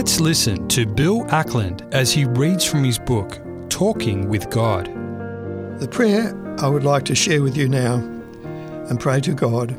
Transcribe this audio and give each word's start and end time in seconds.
Let's 0.00 0.18
listen 0.18 0.66
to 0.68 0.86
Bill 0.86 1.26
Ackland 1.30 1.86
as 1.92 2.10
he 2.10 2.24
reads 2.24 2.64
from 2.64 2.84
his 2.84 2.98
book, 2.98 3.38
Talking 3.68 4.30
with 4.30 4.48
God. 4.48 4.86
The 5.78 5.88
prayer 5.88 6.34
I 6.58 6.68
would 6.68 6.84
like 6.84 7.04
to 7.04 7.14
share 7.14 7.42
with 7.42 7.54
you 7.54 7.68
now 7.68 7.96
and 8.88 8.98
pray 8.98 9.20
to 9.20 9.34
God 9.34 9.76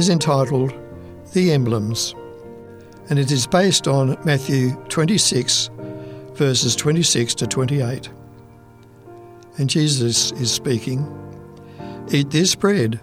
is 0.00 0.08
entitled 0.08 0.74
The 1.32 1.52
Emblems, 1.52 2.12
and 3.08 3.20
it 3.20 3.30
is 3.30 3.46
based 3.46 3.86
on 3.86 4.18
Matthew 4.24 4.72
26, 4.88 5.70
verses 6.32 6.74
26 6.74 7.36
to 7.36 7.46
28. 7.46 8.10
And 9.58 9.70
Jesus 9.70 10.32
is 10.32 10.50
speaking 10.50 11.06
Eat 12.10 12.30
this 12.30 12.56
bread, 12.56 12.98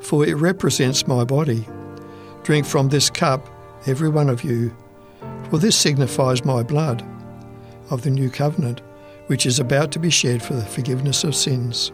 for 0.00 0.26
it 0.26 0.34
represents 0.34 1.06
my 1.06 1.24
body. 1.24 1.66
Drink 2.42 2.66
from 2.66 2.90
this 2.90 3.08
cup, 3.08 3.48
every 3.86 4.10
one 4.10 4.28
of 4.28 4.44
you, 4.44 4.76
for 5.50 5.58
this 5.58 5.76
signifies 5.76 6.44
my 6.44 6.62
blood 6.62 7.04
of 7.90 8.02
the 8.02 8.10
new 8.10 8.30
covenant, 8.30 8.80
which 9.26 9.44
is 9.44 9.58
about 9.58 9.90
to 9.92 9.98
be 9.98 10.10
shed 10.10 10.42
for 10.42 10.54
the 10.54 10.64
forgiveness 10.64 11.24
of 11.24 11.34
sins. 11.34 11.90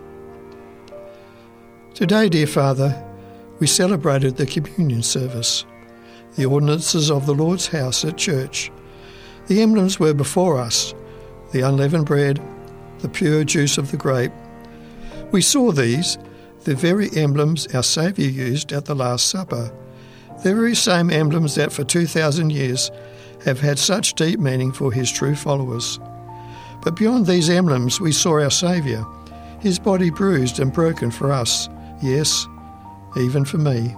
Today, 1.94 2.28
dear 2.28 2.46
Father, 2.46 3.02
we 3.58 3.66
celebrated 3.66 4.36
the 4.36 4.46
communion 4.46 5.02
service, 5.02 5.64
the 6.36 6.44
ordinances 6.44 7.10
of 7.10 7.24
the 7.24 7.34
Lord's 7.34 7.68
house 7.68 8.04
at 8.04 8.18
church. 8.18 8.70
The 9.46 9.62
emblems 9.62 9.98
were 9.98 10.14
before 10.14 10.58
us 10.58 10.94
the 11.52 11.62
unleavened 11.62 12.04
bread, 12.04 12.42
the 12.98 13.08
pure 13.08 13.44
juice 13.44 13.78
of 13.78 13.90
the 13.90 13.96
grape. 13.96 14.32
We 15.30 15.40
saw 15.40 15.72
these, 15.72 16.18
the 16.64 16.74
very 16.74 17.08
emblems 17.16 17.66
our 17.74 17.82
Saviour 17.82 18.28
used 18.28 18.72
at 18.72 18.84
the 18.84 18.96
Last 18.96 19.30
Supper, 19.30 19.72
the 20.42 20.54
very 20.54 20.74
same 20.74 21.10
emblems 21.10 21.54
that 21.54 21.72
for 21.72 21.84
2,000 21.84 22.50
years 22.50 22.90
have 23.44 23.60
had 23.60 23.78
such 23.78 24.14
deep 24.14 24.40
meaning 24.40 24.72
for 24.72 24.92
his 24.92 25.10
true 25.10 25.34
followers. 25.34 26.00
But 26.82 26.96
beyond 26.96 27.26
these 27.26 27.50
emblems, 27.50 28.00
we 28.00 28.12
saw 28.12 28.40
our 28.40 28.50
Saviour, 28.50 29.06
his 29.60 29.78
body 29.78 30.10
bruised 30.10 30.60
and 30.60 30.72
broken 30.72 31.10
for 31.10 31.32
us, 31.32 31.68
yes, 32.02 32.46
even 33.16 33.44
for 33.44 33.58
me. 33.58 33.94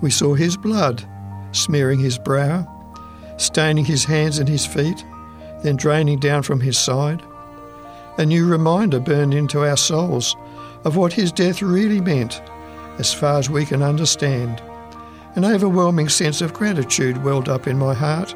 We 0.00 0.10
saw 0.10 0.34
his 0.34 0.56
blood 0.56 1.04
smearing 1.52 2.00
his 2.00 2.18
brow, 2.18 2.68
staining 3.36 3.84
his 3.84 4.04
hands 4.04 4.38
and 4.38 4.48
his 4.48 4.66
feet, 4.66 5.04
then 5.62 5.76
draining 5.76 6.18
down 6.18 6.42
from 6.42 6.60
his 6.60 6.78
side. 6.78 7.22
A 8.18 8.26
new 8.26 8.46
reminder 8.46 9.00
burned 9.00 9.34
into 9.34 9.64
our 9.64 9.76
souls 9.76 10.36
of 10.84 10.96
what 10.96 11.12
his 11.12 11.32
death 11.32 11.62
really 11.62 12.00
meant, 12.00 12.42
as 12.98 13.12
far 13.12 13.38
as 13.38 13.50
we 13.50 13.64
can 13.64 13.82
understand. 13.82 14.62
An 15.36 15.44
overwhelming 15.44 16.08
sense 16.08 16.40
of 16.40 16.52
gratitude 16.54 17.24
welled 17.24 17.48
up 17.48 17.66
in 17.66 17.78
my 17.78 17.94
heart, 17.94 18.34